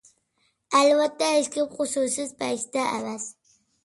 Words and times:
ئەلۋەتتە، 0.77 1.27
ھېچكىم 1.33 1.67
قۇسۇرسىز 1.73 2.31
پەرىشتە 2.39 2.87
ئەمەس. 2.95 3.29